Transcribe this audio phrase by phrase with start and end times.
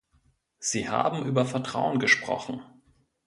[0.57, 2.63] Sie haben über Vertrauen gesprochen.